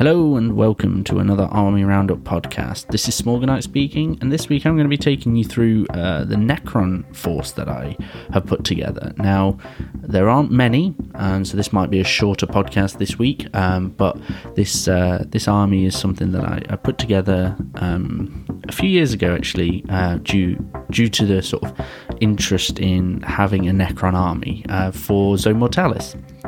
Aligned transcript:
Hello 0.00 0.36
and 0.36 0.56
welcome 0.56 1.04
to 1.04 1.18
another 1.18 1.46
Army 1.50 1.84
Roundup 1.84 2.20
podcast. 2.20 2.86
This 2.86 3.06
is 3.06 3.20
Smorgonite 3.20 3.62
speaking, 3.62 4.16
and 4.22 4.32
this 4.32 4.48
week 4.48 4.64
I'm 4.64 4.74
going 4.74 4.86
to 4.86 4.88
be 4.88 4.96
taking 4.96 5.36
you 5.36 5.44
through 5.44 5.86
uh, 5.90 6.24
the 6.24 6.36
Necron 6.36 7.14
force 7.14 7.52
that 7.52 7.68
I 7.68 7.98
have 8.32 8.46
put 8.46 8.64
together. 8.64 9.12
Now, 9.18 9.58
there 9.96 10.30
aren't 10.30 10.50
many, 10.50 10.94
um, 11.16 11.44
so 11.44 11.54
this 11.54 11.70
might 11.70 11.90
be 11.90 12.00
a 12.00 12.04
shorter 12.04 12.46
podcast 12.46 12.96
this 12.96 13.18
week, 13.18 13.54
um, 13.54 13.90
but 13.90 14.18
this 14.54 14.88
uh, 14.88 15.26
this 15.28 15.46
army 15.46 15.84
is 15.84 15.98
something 15.98 16.32
that 16.32 16.44
I, 16.44 16.62
I 16.70 16.76
put 16.76 16.96
together 16.96 17.54
um, 17.74 18.62
a 18.68 18.72
few 18.72 18.88
years 18.88 19.12
ago, 19.12 19.34
actually, 19.34 19.84
uh, 19.90 20.16
due 20.22 20.56
due 20.90 21.10
to 21.10 21.26
the 21.26 21.42
sort 21.42 21.62
of 21.62 21.86
interest 22.22 22.78
in 22.78 23.20
having 23.20 23.68
a 23.68 23.72
Necron 23.72 24.14
army 24.14 24.64
uh, 24.70 24.92
for 24.92 25.36
Zomortalis. 25.36 26.14
Mortalis. 26.14 26.39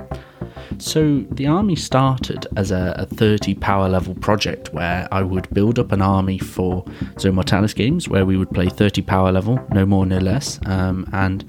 So 0.79 1.25
the 1.30 1.46
army 1.46 1.77
started 1.77 2.46
as 2.57 2.70
a, 2.70 2.95
a, 2.98 3.07
30 3.07 3.54
power 3.57 3.89
level 3.89 4.14
project 4.14 4.72
where 4.72 5.07
I 5.13 5.22
would 5.22 5.53
build 5.54 5.79
up 5.79 5.93
an 5.93 6.03
army 6.03 6.39
for 6.39 6.85
Zone 7.18 7.35
Mortalis 7.35 7.75
games 7.75 8.08
where 8.08 8.25
we 8.25 8.36
would 8.36 8.50
play 8.50 8.68
30 8.68 9.03
power 9.03 9.30
level, 9.32 9.64
no 9.71 9.86
more, 9.86 10.07
no 10.07 10.18
less, 10.18 10.58
um, 10.66 11.08
and 11.13 11.44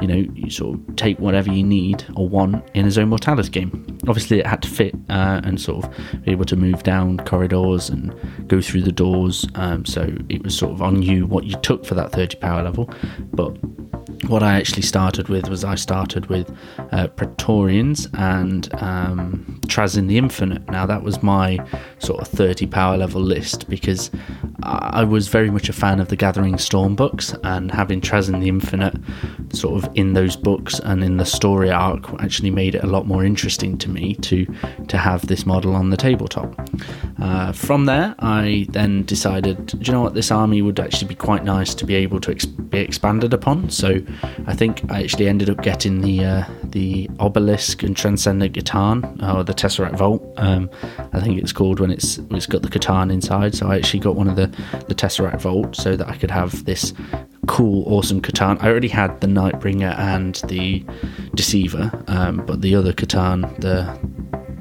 you 0.00 0.06
know, 0.06 0.32
you 0.34 0.50
sort 0.50 0.78
of 0.78 0.96
take 0.96 1.18
whatever 1.18 1.52
you 1.52 1.62
need 1.62 2.04
or 2.16 2.28
want 2.28 2.64
in 2.74 2.86
a 2.86 2.90
Zone 2.90 3.08
Mortalis 3.08 3.48
game. 3.48 3.98
Obviously, 4.08 4.40
it 4.40 4.46
had 4.46 4.62
to 4.62 4.68
fit 4.68 4.94
uh, 5.08 5.40
and 5.44 5.60
sort 5.60 5.84
of 5.84 6.24
be 6.24 6.32
able 6.32 6.44
to 6.46 6.56
move 6.56 6.82
down 6.82 7.18
corridors 7.18 7.88
and 7.88 8.14
go 8.48 8.60
through 8.60 8.82
the 8.82 8.92
doors. 8.92 9.46
Um, 9.54 9.84
so 9.84 10.14
it 10.28 10.42
was 10.42 10.56
sort 10.56 10.72
of 10.72 10.82
on 10.82 11.02
you 11.02 11.26
what 11.26 11.44
you 11.44 11.56
took 11.60 11.84
for 11.84 11.94
that 11.94 12.12
30 12.12 12.36
power 12.38 12.62
level, 12.62 12.90
but 13.32 13.56
what 14.28 14.42
I 14.42 14.56
actually 14.56 14.82
started 14.82 15.28
with 15.28 15.48
was 15.48 15.64
I 15.64 15.74
started 15.74 16.26
with 16.26 16.54
uh, 16.92 17.08
Praetorians 17.08 18.08
and 18.14 18.68
um, 18.82 19.60
Trazyn 19.66 20.08
the 20.08 20.18
Infinite. 20.18 20.68
Now, 20.68 20.86
that 20.86 21.02
was 21.02 21.22
my 21.22 21.58
sort 21.98 22.20
of 22.20 22.28
30 22.28 22.66
power 22.66 22.96
level 22.96 23.20
list 23.20 23.68
because 23.68 24.10
I 24.62 25.04
was 25.04 25.28
very 25.28 25.50
much 25.50 25.68
a 25.68 25.72
fan 25.72 26.00
of 26.00 26.08
the 26.08 26.16
Gathering 26.16 26.58
Storm 26.58 26.96
books 26.96 27.34
and 27.42 27.70
having 27.70 28.00
Trazyn 28.00 28.40
the 28.40 28.48
Infinite 28.48 28.94
sort 29.52 29.84
of 29.84 29.96
in 29.96 30.14
those 30.14 30.36
books 30.36 30.78
and 30.80 31.04
in 31.04 31.16
the 31.16 31.26
story 31.26 31.70
arc 31.70 32.08
actually 32.22 32.50
made 32.50 32.74
it 32.74 32.84
a 32.84 32.86
lot 32.86 33.06
more 33.06 33.24
interesting 33.24 33.76
to 33.78 33.90
me 33.90 34.14
to, 34.16 34.46
to 34.88 34.96
have 34.96 35.26
this 35.26 35.44
model 35.44 35.74
on 35.74 35.90
the 35.90 35.96
tabletop. 35.96 36.54
Uh, 37.20 37.52
from 37.52 37.86
there, 37.86 38.14
I 38.18 38.66
then 38.70 39.04
decided, 39.04 39.66
do 39.66 39.78
you 39.80 39.92
know 39.92 40.02
what, 40.02 40.14
this 40.14 40.30
army 40.30 40.62
would 40.62 40.80
actually 40.80 41.08
be 41.08 41.14
quite 41.14 41.44
nice 41.44 41.74
to 41.74 41.84
be 41.84 41.94
able 41.94 42.20
to 42.20 42.30
be 42.74 42.80
expanded 42.80 43.32
upon. 43.32 43.70
So 43.70 44.00
I 44.46 44.54
think 44.54 44.90
I 44.90 45.02
actually 45.02 45.28
ended 45.28 45.48
up 45.50 45.62
getting 45.62 46.00
the 46.00 46.24
uh, 46.24 46.44
the 46.64 47.08
obelisk 47.20 47.82
and 47.82 47.96
transcendent 47.96 48.54
C'tan 48.54 48.98
or 49.34 49.44
the 49.44 49.54
Tesseract 49.54 49.96
Vault. 49.96 50.22
Um, 50.36 50.68
I 51.12 51.20
think 51.20 51.40
it's 51.40 51.52
called 51.52 51.80
when 51.80 51.90
it's 51.90 52.18
it's 52.30 52.46
got 52.46 52.62
the 52.62 52.68
C'tan 52.68 53.12
inside. 53.12 53.54
So 53.54 53.68
I 53.70 53.76
actually 53.76 54.00
got 54.00 54.16
one 54.16 54.28
of 54.28 54.36
the 54.36 54.48
the 54.88 54.94
Tesseract 54.94 55.40
Vault 55.40 55.76
so 55.76 55.96
that 55.96 56.08
I 56.08 56.16
could 56.16 56.30
have 56.30 56.64
this 56.64 56.92
cool, 57.46 57.84
awesome 57.86 58.20
C'tan. 58.20 58.60
I 58.62 58.68
already 58.68 58.88
had 58.88 59.20
the 59.20 59.26
Nightbringer 59.26 59.96
and 59.98 60.34
the 60.48 60.84
Deceiver, 61.34 61.90
um, 62.08 62.44
but 62.46 62.60
the 62.60 62.74
other 62.74 62.92
C'tan, 62.92 63.60
the 63.60 63.98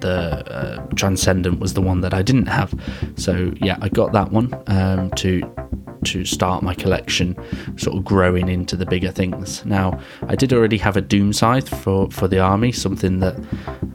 the 0.02 0.18
uh, 0.54 0.86
Transcendent 0.96 1.60
was 1.60 1.74
the 1.74 1.82
one 1.82 2.02
that 2.02 2.14
I 2.14 2.22
didn't 2.22 2.48
have. 2.48 2.74
So 3.16 3.54
yeah, 3.62 3.78
I 3.82 3.90
got 3.90 4.12
that 4.12 4.32
one 4.32 4.54
um, 4.68 5.10
to 5.12 5.42
to 6.06 6.26
start 6.26 6.64
my 6.64 6.74
collection 6.74 7.36
sort 7.78 7.98
of 7.98 8.04
growing 8.04 8.50
into 8.50 8.76
the 8.76 8.86
bigger 8.86 9.12
things. 9.12 9.66
Now, 9.66 10.00
I 10.28 10.36
did 10.36 10.54
already 10.54 10.78
have 10.78 10.98
a 10.98 11.02
Doom 11.02 11.34
Scythe 11.34 11.70
for, 11.70 12.10
for 12.12 12.28
the 12.28 12.40
army, 12.40 12.72
something 12.72 13.20
that 13.20 13.36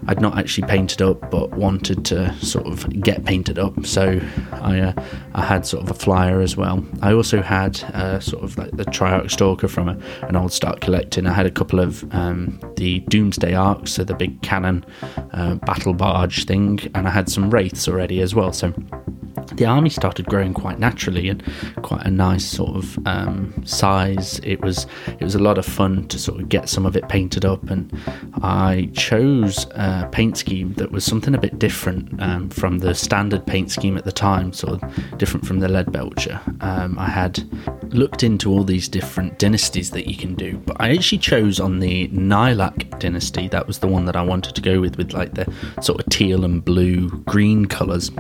I'd 0.07 0.21
not 0.21 0.39
actually 0.39 0.67
painted 0.67 1.03
up 1.03 1.31
but 1.31 1.51
wanted 1.51 2.05
to 2.07 2.35
sort 2.37 2.67
of 2.67 2.89
get 3.03 3.25
painted 3.25 3.59
up. 3.59 3.85
So 3.85 4.21
I, 4.53 4.81
uh, 4.81 5.05
I 5.35 5.45
had 5.45 5.67
sort 5.67 5.83
of 5.85 5.91
a 5.91 5.95
flyer 5.95 6.41
as 6.41 6.57
well. 6.57 6.85
I 7.03 7.13
also 7.13 7.43
had 7.43 7.83
uh, 7.95 8.21
sort 8.21 8.43
of 8.43 8.57
like 8.57 8.71
the 8.71 8.85
Triarch 8.85 9.31
Stalker 9.31 9.69
from 9.69 9.89
a, 9.89 9.99
an 10.23 10.37
old 10.37 10.53
start 10.53 10.81
collecting. 10.81 11.27
I 11.27 11.33
had 11.33 11.47
a 11.47 11.51
couple 11.51 11.79
of 11.79 12.05
um, 12.15 12.59
the 12.77 13.01
Doomsday 13.01 13.55
Arks, 13.55 13.93
so 13.93 14.05
the 14.05 14.15
big 14.15 14.41
cannon 14.43 14.85
uh, 15.33 15.57
battle 15.57 15.93
barge 15.93 16.47
thing, 16.47 16.81
and 16.95 17.07
I 17.07 17.11
had 17.11 17.29
some 17.29 17.51
Wraiths 17.51 17.87
already 17.87 18.21
as 18.21 18.35
well. 18.35 18.53
So 18.53 18.73
the 19.55 19.67
army 19.67 19.91
started 19.91 20.27
growing 20.27 20.55
quite 20.55 20.79
naturally 20.79 21.29
and 21.29 21.43
quite 21.83 22.07
a 22.07 22.11
nice 22.11 22.45
sort 22.45 22.77
of 22.77 23.07
um, 23.07 23.55
size. 23.65 24.41
It 24.43 24.61
was 24.61 24.87
it 25.09 25.23
was 25.23 25.35
a 25.35 25.39
lot 25.39 25.59
of 25.59 25.67
fun 25.67 26.07
to 26.09 26.19
sort 26.19 26.41
of 26.41 26.49
get 26.49 26.69
some 26.69 26.87
of 26.87 26.97
it 26.97 27.09
painted 27.09 27.45
up, 27.45 27.69
and 27.71 27.93
I 28.43 28.91
chose 28.95 29.67
a 29.73 30.09
paint 30.13 30.37
scheme 30.37 30.75
that 30.75 30.91
was 30.91 31.05
something 31.05 31.35
a 31.35 31.41
bit 31.41 31.59
different 31.59 32.21
um, 32.23 32.51
from 32.51 32.79
the 32.79 32.95
standard 32.95 33.47
paint 33.47 33.71
scheme 33.71 33.97
at 33.97 34.05
the 34.05 34.13
time, 34.13 34.53
sort 34.53 34.83
of 34.83 35.19
different 35.19 35.47
from 35.47 35.61
the 35.61 35.69
Leadbelcher. 35.69 36.41
Um, 36.63 36.99
I 36.99 37.09
had 37.09 37.43
looked 37.93 38.23
into 38.23 38.51
all 38.51 38.65
these 38.65 38.89
different 38.89 39.39
dynasties 39.39 39.91
that 39.93 40.07
you 40.07 40.17
can 40.17 40.35
do, 40.35 40.59
but 40.59 40.77
I 40.81 40.91
actually 40.91 41.19
chose 41.19 41.61
on 41.61 41.79
the 41.79 42.09
Nihilakh 42.09 42.99
dynasty. 42.99 43.49
That 43.49 43.67
was 43.67 43.79
the 43.79 43.89
one 43.89 44.05
that 44.07 44.17
I 44.17 44.23
wanted 44.23 44.55
to 44.55 44.61
go 44.61 44.81
with, 44.81 44.97
with 44.97 45.13
like 45.13 45.35
the 45.35 45.53
sort 45.81 46.01
of 46.01 46.07
teal 46.11 46.45
and 46.45 46.65
blue 46.65 47.09
green 47.25 47.67
colours 47.67 48.11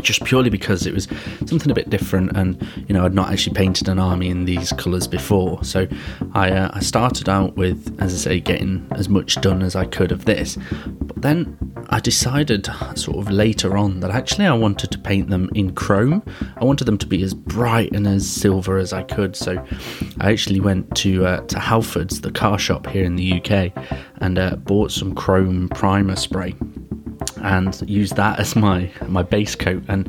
just 0.00 0.24
purely 0.24 0.50
because 0.50 0.86
it 0.86 0.94
was 0.94 1.08
something 1.46 1.70
a 1.70 1.74
bit 1.74 1.90
different 1.90 2.36
and 2.36 2.60
you 2.88 2.94
know 2.94 3.04
I'd 3.04 3.14
not 3.14 3.32
actually 3.32 3.54
painted 3.54 3.88
an 3.88 3.98
army 3.98 4.28
in 4.28 4.44
these 4.44 4.72
colours 4.72 5.06
before. 5.06 5.62
So 5.64 5.86
I, 6.32 6.50
uh, 6.50 6.70
I 6.72 6.80
started 6.80 7.28
out 7.28 7.56
with 7.56 7.96
as 8.00 8.14
I 8.14 8.16
say 8.16 8.40
getting 8.40 8.86
as 8.92 9.08
much 9.08 9.36
done 9.40 9.62
as 9.62 9.76
I 9.76 9.84
could 9.84 10.12
of 10.12 10.24
this. 10.24 10.58
But 10.86 11.22
then 11.22 11.56
I 11.90 12.00
decided 12.00 12.68
sort 12.94 13.18
of 13.18 13.30
later 13.30 13.76
on 13.76 14.00
that 14.00 14.10
actually 14.10 14.46
I 14.46 14.54
wanted 14.54 14.90
to 14.92 14.98
paint 14.98 15.28
them 15.30 15.50
in 15.54 15.74
chrome. 15.74 16.22
I 16.56 16.64
wanted 16.64 16.84
them 16.84 16.98
to 16.98 17.06
be 17.06 17.22
as 17.22 17.34
bright 17.34 17.92
and 17.92 18.06
as 18.06 18.28
silver 18.28 18.78
as 18.78 18.92
I 18.92 19.02
could. 19.02 19.36
So 19.36 19.64
I 20.20 20.32
actually 20.32 20.60
went 20.60 20.94
to 20.96 21.26
uh, 21.26 21.40
to 21.42 21.56
Halfords 21.56 22.22
the 22.22 22.30
car 22.30 22.58
shop 22.58 22.86
here 22.86 23.04
in 23.04 23.16
the 23.16 23.40
UK 23.40 23.72
and 24.16 24.38
uh, 24.38 24.56
bought 24.56 24.92
some 24.92 25.14
chrome 25.14 25.68
primer 25.68 26.16
spray 26.16 26.54
and 27.42 27.82
used 27.88 28.16
that 28.16 28.38
as 28.38 28.56
my 28.56 28.90
my 29.08 29.22
base 29.22 29.54
coat. 29.54 29.82
And 29.88 30.08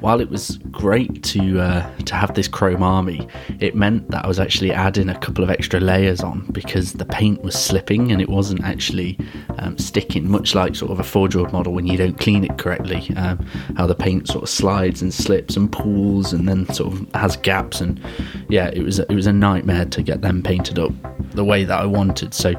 while 0.00 0.20
it 0.20 0.30
was 0.30 0.58
great 0.70 1.22
to 1.24 1.60
uh, 1.60 1.96
to 2.06 2.14
have 2.14 2.34
this 2.34 2.48
chrome 2.48 2.82
army, 2.82 3.26
it 3.60 3.74
meant 3.74 4.10
that 4.10 4.24
I 4.24 4.28
was 4.28 4.40
actually 4.40 4.72
adding 4.72 5.08
a 5.08 5.18
couple 5.18 5.44
of 5.44 5.50
extra 5.50 5.80
layers 5.80 6.20
on 6.20 6.46
because 6.52 6.94
the 6.94 7.04
paint 7.04 7.42
was 7.42 7.54
slipping 7.54 8.12
and 8.12 8.20
it 8.20 8.28
wasn't 8.28 8.64
actually 8.64 9.18
um, 9.58 9.78
sticking. 9.78 10.30
Much 10.30 10.54
like 10.54 10.74
sort 10.74 10.90
of 10.90 11.00
a 11.00 11.20
World 11.20 11.52
model 11.52 11.72
when 11.72 11.86
you 11.86 11.96
don't 11.96 12.18
clean 12.18 12.44
it 12.44 12.56
correctly, 12.58 13.12
um, 13.16 13.38
how 13.76 13.86
the 13.86 13.94
paint 13.94 14.26
sort 14.28 14.42
of 14.42 14.48
slides 14.48 15.02
and 15.02 15.12
slips 15.12 15.56
and 15.56 15.70
pools 15.70 16.32
and 16.32 16.48
then 16.48 16.66
sort 16.72 16.92
of 16.92 17.14
has 17.14 17.36
gaps. 17.36 17.80
And 17.80 18.00
yeah, 18.48 18.70
it 18.72 18.82
was 18.82 18.98
it 18.98 19.14
was 19.14 19.26
a 19.26 19.32
nightmare 19.32 19.84
to 19.86 20.02
get 20.02 20.22
them 20.22 20.42
painted 20.42 20.78
up 20.78 20.92
the 21.32 21.44
way 21.44 21.64
that 21.64 21.78
I 21.78 21.86
wanted. 21.86 22.34
So 22.34 22.54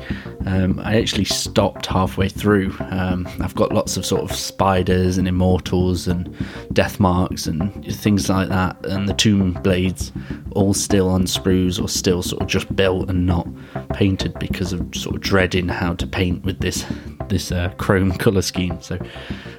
um, 0.45 0.79
I 0.83 0.97
actually 0.99 1.25
stopped 1.25 1.85
halfway 1.85 2.29
through. 2.29 2.75
Um, 2.89 3.27
I've 3.39 3.55
got 3.55 3.73
lots 3.73 3.97
of 3.97 4.05
sort 4.05 4.23
of 4.23 4.35
spiders 4.35 5.17
and 5.17 5.27
immortals 5.27 6.07
and 6.07 6.35
death 6.73 6.99
marks 6.99 7.47
and 7.47 7.85
things 7.95 8.29
like 8.29 8.49
that, 8.49 8.83
and 8.85 9.07
the 9.07 9.13
tomb 9.13 9.53
blades 9.53 10.11
all 10.51 10.73
still 10.73 11.09
on 11.09 11.23
sprues 11.23 11.81
or 11.81 11.87
still 11.87 12.21
sort 12.21 12.41
of 12.41 12.47
just 12.47 12.75
built 12.75 13.09
and 13.09 13.25
not 13.25 13.47
painted 13.93 14.37
because 14.39 14.73
of 14.73 14.95
sort 14.95 15.15
of 15.15 15.21
dreading 15.21 15.67
how 15.67 15.93
to 15.93 16.07
paint 16.07 16.43
with 16.43 16.59
this 16.59 16.85
this 17.29 17.51
uh, 17.51 17.69
chrome 17.77 18.11
color 18.17 18.41
scheme. 18.41 18.81
So 18.81 18.99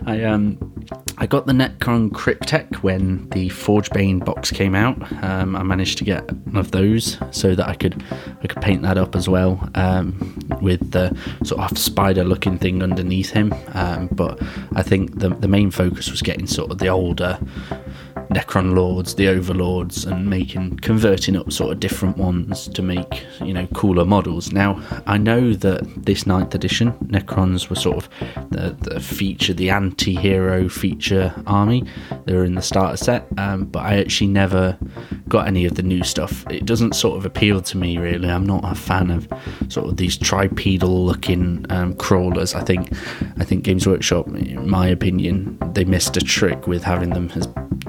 I 0.07 0.23
um 0.25 0.59
I 1.19 1.27
got 1.27 1.47
the 1.47 1.53
Necron 1.53 2.11
Cryptek 2.11 2.77
when 2.77 3.29
the 3.31 3.49
Forgebane 3.49 4.25
box 4.25 4.51
came 4.51 4.75
out. 4.75 5.01
Um, 5.23 5.55
I 5.55 5.63
managed 5.63 5.99
to 5.99 6.05
get 6.05 6.31
one 6.33 6.57
of 6.57 6.73
those 6.73 7.19
so 7.31 7.55
that 7.55 7.69
I 7.69 7.75
could 7.75 8.03
I 8.43 8.47
could 8.47 8.61
paint 8.61 8.83
that 8.83 8.99
up 8.99 9.15
as 9.15 9.29
well 9.29 9.69
um, 9.75 10.37
with 10.61 10.91
the 10.91 11.17
sort 11.45 11.61
of 11.61 11.79
spider 11.79 12.25
looking 12.25 12.59
thing 12.59 12.83
underneath 12.83 13.31
him. 13.31 13.55
Um, 13.75 14.09
but 14.13 14.43
I 14.75 14.83
think 14.83 15.19
the 15.21 15.29
the 15.29 15.49
main 15.49 15.71
focus 15.71 16.11
was 16.11 16.23
getting 16.23 16.47
sort 16.47 16.71
of 16.71 16.79
the 16.79 16.89
older 16.89 17.39
Necron 18.29 18.75
Lords, 18.75 19.15
the 19.15 19.29
Overlords, 19.29 20.05
and 20.05 20.29
making 20.29 20.79
converting 20.79 21.37
up 21.37 21.53
sort 21.53 21.73
of 21.73 21.81
different 21.81 22.17
ones 22.17 22.69
to 22.69 22.83
make 22.83 23.25
you 23.41 23.53
know 23.53 23.67
cooler 23.69 24.05
models. 24.05 24.53
Now 24.53 24.83
I 25.07 25.19
know 25.19 25.53
that 25.55 26.05
this 26.05 26.27
ninth 26.27 26.55
edition 26.55 26.93
Necrons 27.07 27.69
were 27.69 27.77
sort 27.77 27.97
of 27.97 28.09
the, 28.51 28.77
the 28.81 29.01
feature, 29.01 29.53
the 29.55 29.71
anti-hero 29.71 30.69
feature 30.69 31.35
army. 31.47 31.85
They 32.25 32.35
were 32.35 32.45
in 32.45 32.55
the 32.55 32.63
starter 32.63 32.97
set, 32.97 33.27
um, 33.39 33.65
but 33.67 33.81
I 33.81 33.99
actually 33.99 34.29
never 34.29 34.79
got 35.33 35.47
any 35.47 35.65
of 35.65 35.77
the 35.77 35.83
new 35.83 36.05
stuff. 36.05 36.47
It 36.51 36.67
doesn't 36.67 36.95
sort 36.95 37.17
of 37.17 37.25
appeal 37.25 37.63
to 37.63 37.79
me 37.79 37.97
really. 37.97 38.29
I'm 38.29 38.45
not 38.45 38.71
a 38.71 38.75
fan 38.75 39.11
of 39.11 39.27
sort 39.69 39.89
of 39.89 39.97
these 39.97 40.19
tripedal 40.19 41.07
looking 41.07 41.65
um, 41.71 41.95
crawlers. 41.95 42.55
I 42.55 42.63
think 42.63 42.93
I 43.39 43.45
think 43.45 43.65
Games 43.65 43.87
Workshop, 43.87 44.29
in 44.29 44.69
my 44.69 44.87
opinion, 44.87 45.59
they 45.73 45.85
missed 45.85 46.19
a 46.19 46.21
trick 46.21 46.67
with 46.67 46.85
having 46.85 47.11
them 47.11 47.31
as 47.35 47.47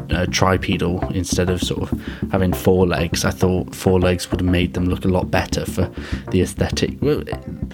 uh, 0.10 0.26
tripedal 0.30 1.12
instead 1.14 1.50
of 1.50 1.62
sort 1.62 1.92
of 1.92 2.02
having 2.32 2.54
four 2.54 2.88
legs. 2.88 3.26
I 3.26 3.32
thought 3.32 3.76
four 3.76 4.00
legs 4.00 4.30
would 4.32 4.40
have 4.42 4.50
made 4.50 4.74
them 4.74 4.86
look 4.86 5.06
a 5.06 5.08
lot 5.08 5.30
better 5.30 5.66
for 5.66 5.92
the 6.32 6.42
aesthetic. 6.42 7.02
Well, 7.02 7.24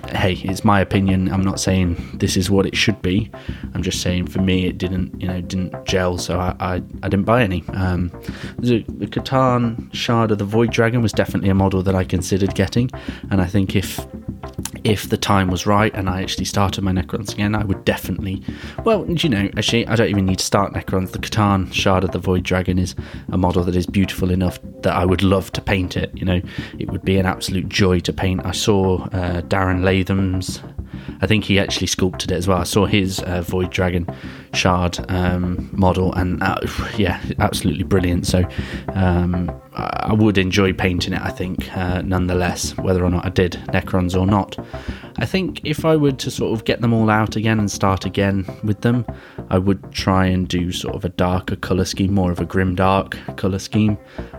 hey, 0.09 0.33
it's 0.33 0.63
my 0.63 0.79
opinion. 0.79 1.31
I'm 1.31 1.43
not 1.43 1.59
saying 1.59 1.95
this 2.15 2.37
is 2.37 2.49
what 2.49 2.65
it 2.65 2.75
should 2.75 3.01
be. 3.01 3.29
I'm 3.73 3.83
just 3.83 4.01
saying 4.01 4.27
for 4.27 4.41
me, 4.41 4.65
it 4.65 4.77
didn't, 4.77 5.19
you 5.21 5.27
know, 5.27 5.41
didn't 5.41 5.85
gel, 5.85 6.17
so 6.17 6.39
I, 6.39 6.55
I, 6.59 6.73
I 7.03 7.09
didn't 7.09 7.25
buy 7.25 7.43
any. 7.43 7.63
Um, 7.69 8.11
the, 8.57 8.83
the 8.87 9.07
C'tan 9.59 9.93
Shard 9.93 10.31
of 10.31 10.37
the 10.37 10.45
Void 10.45 10.71
Dragon 10.71 11.01
was 11.01 11.11
definitely 11.11 11.49
a 11.49 11.55
model 11.55 11.81
that 11.83 11.95
I 11.95 12.03
considered 12.03 12.55
getting, 12.55 12.89
and 13.31 13.41
I 13.41 13.45
think 13.45 13.75
if 13.75 14.05
if 14.83 15.09
the 15.09 15.17
time 15.17 15.49
was 15.49 15.65
right 15.65 15.93
and 15.93 16.09
I 16.09 16.21
actually 16.21 16.45
started 16.45 16.83
my 16.83 16.91
Necrons 16.91 17.33
again, 17.33 17.53
I 17.53 17.63
would 17.65 17.83
definitely. 17.83 18.41
Well, 18.85 19.05
you 19.09 19.29
know, 19.29 19.49
actually, 19.57 19.85
I 19.87 19.95
don't 19.95 20.09
even 20.09 20.25
need 20.25 20.39
to 20.39 20.45
start 20.45 20.73
Necrons. 20.73 21.11
The 21.11 21.19
C'tan 21.19 21.73
Shard 21.73 22.03
of 22.03 22.11
the 22.11 22.19
Void 22.19 22.43
Dragon 22.43 22.79
is 22.79 22.95
a 23.31 23.37
model 23.37 23.63
that 23.63 23.75
is 23.75 23.85
beautiful 23.85 24.31
enough 24.31 24.59
that 24.83 24.93
I 24.93 25.05
would 25.05 25.21
love 25.21 25.51
to 25.53 25.61
paint 25.61 25.97
it. 25.97 26.11
You 26.15 26.25
know, 26.25 26.41
it 26.77 26.89
would 26.91 27.03
be 27.03 27.17
an 27.17 27.25
absolute 27.25 27.67
joy 27.67 27.99
to 28.01 28.13
paint. 28.13 28.45
I 28.45 28.51
saw 28.51 29.03
uh, 29.05 29.41
Darren 29.41 29.83
Latham's 29.83 30.61
I 31.21 31.27
think 31.27 31.43
he 31.43 31.59
actually 31.59 31.87
sculpted 31.87 32.31
it 32.31 32.35
as 32.35 32.47
well. 32.47 32.59
I 32.59 32.63
saw 32.63 32.85
his 32.85 33.19
uh, 33.19 33.41
Void 33.41 33.71
Dragon 33.71 34.07
shard 34.53 34.99
um, 35.09 35.69
model, 35.71 36.13
and 36.13 36.41
uh, 36.41 36.59
yeah, 36.97 37.21
absolutely 37.39 37.83
brilliant. 37.83 38.25
So 38.25 38.43
um, 38.93 39.51
I 39.73 40.13
would 40.13 40.37
enjoy 40.37 40.73
painting 40.73 41.13
it. 41.13 41.21
I 41.21 41.29
think, 41.29 41.75
uh, 41.75 42.01
nonetheless, 42.01 42.75
whether 42.77 43.03
or 43.03 43.09
not 43.09 43.25
I 43.25 43.29
did 43.29 43.53
Necrons 43.69 44.19
or 44.19 44.25
not. 44.25 44.57
I 45.17 45.25
think 45.25 45.61
if 45.63 45.85
I 45.85 45.95
were 45.95 46.11
to 46.11 46.31
sort 46.31 46.57
of 46.57 46.65
get 46.65 46.81
them 46.81 46.93
all 46.93 47.09
out 47.09 47.35
again 47.35 47.59
and 47.59 47.69
start 47.69 48.05
again 48.05 48.45
with 48.63 48.81
them, 48.81 49.05
I 49.49 49.57
would 49.57 49.91
try 49.91 50.25
and 50.25 50.47
do 50.47 50.71
sort 50.71 50.95
of 50.95 51.05
a 51.05 51.09
darker 51.09 51.55
color 51.55 51.85
scheme, 51.85 52.13
more 52.13 52.31
of 52.31 52.39
a 52.39 52.45
grim 52.45 52.75
dark 52.75 53.17
color 53.35 53.59
scheme. 53.59 53.97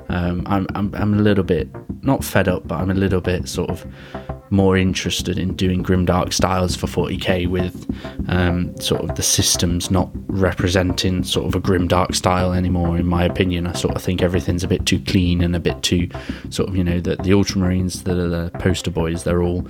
Um, 0.08 0.42
I'm, 0.46 0.66
I'm 0.74 0.94
I'm 0.94 1.14
a 1.14 1.18
little 1.18 1.44
bit 1.44 1.68
not 2.02 2.24
fed 2.24 2.48
up, 2.48 2.66
but 2.66 2.80
I'm 2.80 2.90
a 2.90 2.94
little 2.94 3.20
bit 3.20 3.48
sort 3.48 3.70
of 3.70 3.86
more 4.50 4.76
interested 4.76 5.38
in 5.38 5.54
doing 5.54 5.82
grimdark 5.82 6.32
styles 6.32 6.74
for 6.76 6.86
40k 6.86 7.48
with 7.48 7.86
um, 8.28 8.78
sort 8.80 9.02
of 9.02 9.16
the 9.16 9.22
systems 9.22 9.90
not 9.90 10.10
representing 10.26 11.22
sort 11.24 11.46
of 11.46 11.54
a 11.54 11.60
grimdark 11.60 12.14
style 12.14 12.52
anymore. 12.52 12.96
In 12.96 13.06
my 13.06 13.24
opinion, 13.24 13.66
I 13.66 13.72
sort 13.72 13.96
of 13.96 14.02
think 14.02 14.22
everything's 14.22 14.64
a 14.64 14.68
bit 14.68 14.86
too 14.86 15.00
clean 15.00 15.42
and 15.42 15.54
a 15.54 15.60
bit 15.60 15.82
too 15.82 16.08
sort 16.50 16.68
of 16.68 16.76
you 16.76 16.84
know 16.84 17.00
the 17.00 17.16
the 17.16 17.30
Ultramarines 17.30 18.04
that 18.04 18.18
are 18.18 18.28
the 18.28 18.50
poster 18.58 18.90
boys. 18.90 19.24
They're 19.24 19.42
all 19.42 19.66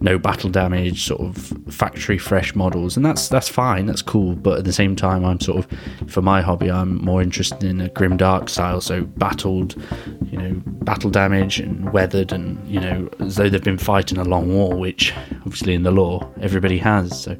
no 0.00 0.18
battle 0.18 0.50
damage, 0.50 1.04
sort 1.04 1.20
of 1.20 1.36
factory 1.68 2.18
fresh 2.18 2.54
models, 2.54 2.96
and 2.96 3.04
that's 3.04 3.28
that's 3.28 3.48
fine, 3.48 3.86
that's 3.86 4.02
cool. 4.02 4.34
But 4.34 4.58
at 4.58 4.64
the 4.64 4.72
same 4.72 4.96
time, 4.96 5.24
I'm 5.24 5.40
sort 5.40 5.64
of 5.64 6.10
for 6.10 6.22
my 6.22 6.40
hobby, 6.40 6.70
I'm 6.70 7.02
more 7.04 7.22
interested 7.22 7.64
in 7.64 7.80
a 7.80 7.88
grimdark 7.88 8.48
style, 8.48 8.80
so 8.80 9.02
battled, 9.02 9.80
you 10.30 10.38
know, 10.38 10.62
battle 10.84 11.10
damage 11.10 11.60
and 11.60 11.92
weathered, 11.92 12.32
and 12.32 12.58
you 12.68 12.80
know, 12.80 13.08
as 13.20 13.36
though 13.36 13.48
they've 13.48 13.62
been 13.62 13.78
fighting 13.78 14.18
a 14.22 14.28
long 14.28 14.54
war, 14.54 14.74
which 14.74 15.12
obviously 15.44 15.74
in 15.74 15.82
the 15.82 15.90
lore 15.90 16.32
everybody 16.40 16.78
has. 16.78 17.22
So, 17.22 17.36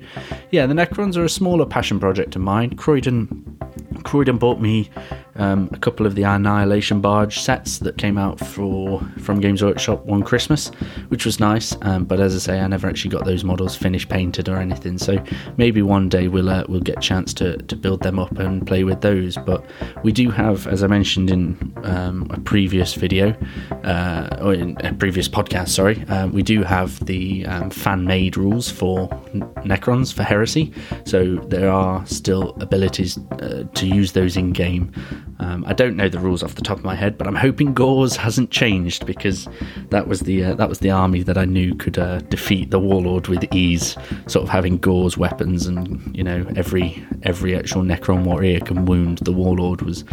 yeah, 0.51 0.67
the 0.67 0.75
Necrons 0.75 1.17
are 1.17 1.25
a 1.25 1.29
smaller 1.29 1.65
passion 1.65 1.99
project 1.99 2.37
of 2.37 2.43
mine. 2.43 2.77
Croydon, 2.77 3.59
Croydon 4.03 4.39
bought 4.39 4.61
me 4.61 4.91
um, 5.37 5.69
a 5.73 5.79
couple 5.79 6.07
of 6.07 6.15
the 6.15 6.23
Annihilation 6.23 7.01
Barge 7.01 7.41
sets 7.41 7.79
that 7.79 7.97
came 7.97 8.19
out 8.19 8.39
for 8.39 9.01
from 9.19 9.41
Games 9.41 9.63
Workshop 9.63 10.05
one 10.05 10.23
Christmas, 10.23 10.69
which 11.09 11.25
was 11.25 11.41
nice. 11.41 11.77
Um, 11.83 12.05
but 12.05 12.21
as 12.21 12.35
I 12.35 12.39
say, 12.39 12.61
I 12.61 12.67
never 12.67 12.87
actually 12.87 13.11
got 13.11 13.25
those 13.25 13.45
models 13.45 13.77
finished 13.77 14.09
painted 14.09 14.49
or 14.49 14.57
anything. 14.57 14.99
So 14.99 15.23
maybe 15.57 15.83
one 15.83 16.09
day 16.09 16.29
we'll 16.29 16.49
uh, 16.49 16.65
we'll 16.69 16.81
get 16.81 16.99
a 16.99 17.01
chance 17.01 17.33
to, 17.35 17.57
to 17.57 17.77
build 17.77 18.03
them 18.03 18.19
up 18.19 18.39
and 18.39 18.67
play 18.67 18.85
with 18.85 19.01
those. 19.01 19.37
But 19.37 19.65
we 20.03 20.13
do 20.13 20.31
have, 20.31 20.67
as 20.67 20.83
I 20.83 20.87
mentioned 20.87 21.31
in 21.31 21.75
um, 21.85 22.27
a 22.31 22.41
previous 22.41 22.95
video 22.95 23.35
uh, 23.85 24.37
or 24.41 24.55
in 24.55 24.77
a 24.85 24.93
previous 24.93 25.29
podcast, 25.29 25.69
sorry, 25.69 26.05
uh, 26.09 26.27
we 26.29 26.43
do 26.43 26.63
have 26.63 27.05
the 27.07 27.47
um, 27.47 27.71
fan 27.71 28.05
made 28.05 28.37
rules 28.37 28.71
for 28.71 29.09
Necrons 29.65 30.13
for 30.13 30.23
Heresy. 30.23 30.73
So 31.05 31.37
there 31.37 31.71
are 31.71 32.05
still 32.07 32.55
abilities 32.61 33.19
uh, 33.33 33.65
to 33.75 33.87
use 33.87 34.13
those 34.13 34.37
in 34.37 34.53
game. 34.53 34.93
Um, 35.43 35.65
I 35.67 35.73
don't 35.73 35.97
know 35.97 36.09
the 36.09 36.21
rules 36.21 36.43
off 36.43 36.55
the 36.55 36.63
top 36.63 36.79
of 36.79 36.85
my 36.85 36.95
head, 36.95 37.19
but 37.19 37.27
I'm 37.27 37.35
hoping 37.35 37.75
Gauss 37.75 38.15
hasn't 38.15 38.51
changed 38.51 39.07
because 39.07 39.49
that 39.91 40.07
was 40.07 40.21
the 40.21 40.45
uh, 40.45 40.55
that 40.55 40.69
was 40.69 40.79
the 40.79 40.91
army 40.91 41.23
that 41.25 41.37
I 41.37 41.45
knew 41.45 41.75
could 41.75 41.99
uh, 41.99 42.21
defeat 42.21 42.71
the 42.71 42.79
Warlord 42.79 43.27
with 43.27 43.53
ease. 43.53 43.97
Sort 44.29 44.45
of 44.45 44.49
having 44.49 44.79
Gauss 44.79 45.17
weapons 45.17 45.67
and 45.67 46.17
you 46.17 46.23
know 46.23 46.47
every 46.55 47.05
every 47.25 47.57
actual 47.57 47.83
Necron 47.83 48.23
warrior 48.25 48.61
can 48.61 48.87
wound 48.87 49.19
the 49.19 49.33
Warlord 49.33 49.83
was 49.83 50.05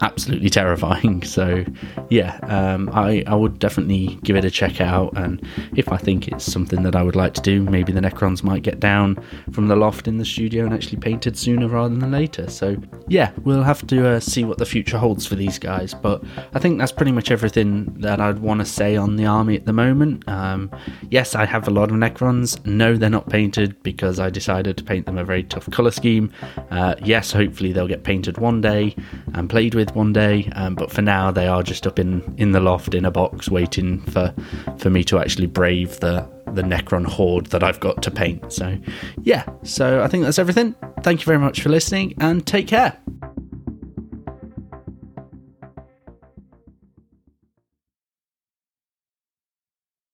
absolutely 0.00 0.50
terrifying. 0.50 1.22
So 1.38 1.64
yeah, 2.08 2.38
um, 2.44 2.90
I 2.92 3.22
I 3.26 3.34
would 3.34 3.58
definitely 3.58 4.18
give 4.24 4.34
it 4.34 4.44
a 4.44 4.50
check 4.50 4.80
out, 4.80 5.16
and 5.16 5.46
if 5.76 5.92
I 5.92 5.96
think 5.96 6.26
it's 6.26 6.44
something 6.44 6.82
that 6.82 6.96
I 6.96 7.02
would 7.02 7.14
like 7.14 7.34
to 7.34 7.40
do, 7.42 7.62
maybe 7.62 7.92
the 7.92 8.00
Necrons 8.00 8.42
might 8.42 8.62
get 8.62 8.80
down 8.80 9.22
from 9.52 9.68
the 9.68 9.76
loft 9.76 10.08
in 10.08 10.16
the 10.16 10.24
studio 10.24 10.64
and 10.64 10.74
actually 10.74 10.98
painted 10.98 11.36
sooner 11.36 11.68
rather 11.68 11.94
than 11.94 12.10
later. 12.10 12.48
So 12.50 12.76
yeah, 13.08 13.30
we'll 13.44 13.62
have 13.62 13.86
to 13.88 14.08
uh, 14.08 14.20
see 14.20 14.42
what 14.44 14.58
the 14.58 14.66
future 14.78 14.98
holds 14.98 15.26
for 15.26 15.34
these 15.34 15.58
guys. 15.58 15.92
But 15.92 16.22
I 16.54 16.60
think 16.60 16.78
that's 16.78 16.92
pretty 16.92 17.10
much 17.10 17.32
everything 17.32 17.92
that 17.98 18.20
I'd 18.20 18.38
want 18.38 18.60
to 18.60 18.64
say 18.64 18.94
on 18.94 19.16
the 19.16 19.26
army 19.26 19.56
at 19.56 19.66
the 19.66 19.72
moment. 19.72 20.22
Um, 20.28 20.70
yes, 21.10 21.34
I 21.34 21.46
have 21.46 21.66
a 21.66 21.72
lot 21.72 21.90
of 21.90 21.96
Necrons. 21.96 22.64
No, 22.64 22.96
they're 22.96 23.10
not 23.10 23.28
painted 23.28 23.82
because 23.82 24.20
I 24.20 24.30
decided 24.30 24.76
to 24.76 24.84
paint 24.84 25.06
them 25.06 25.18
a 25.18 25.24
very 25.24 25.42
tough 25.42 25.68
colour 25.72 25.90
scheme. 25.90 26.30
Uh, 26.70 26.94
yes, 27.02 27.32
hopefully 27.32 27.72
they'll 27.72 27.88
get 27.88 28.04
painted 28.04 28.38
one 28.38 28.60
day 28.60 28.94
and 29.34 29.50
played 29.50 29.74
with 29.74 29.96
one 29.96 30.12
day. 30.12 30.48
Um, 30.54 30.76
but 30.76 30.92
for 30.92 31.02
now, 31.02 31.32
they 31.32 31.48
are 31.48 31.64
just 31.64 31.84
up 31.84 31.98
in, 31.98 32.22
in 32.38 32.52
the 32.52 32.60
loft 32.60 32.94
in 32.94 33.04
a 33.04 33.10
box 33.10 33.48
waiting 33.48 34.00
for, 34.02 34.32
for 34.78 34.90
me 34.90 35.02
to 35.04 35.18
actually 35.18 35.48
brave 35.48 35.98
the, 35.98 36.24
the 36.52 36.62
Necron 36.62 37.04
horde 37.04 37.46
that 37.46 37.64
I've 37.64 37.80
got 37.80 38.00
to 38.04 38.12
paint. 38.12 38.52
So, 38.52 38.78
yeah, 39.22 39.44
so 39.64 40.04
I 40.04 40.06
think 40.06 40.22
that's 40.22 40.38
everything. 40.38 40.76
Thank 41.02 41.22
you 41.22 41.26
very 41.26 41.40
much 41.40 41.62
for 41.62 41.68
listening 41.68 42.14
and 42.20 42.46
take 42.46 42.68
care. 42.68 42.96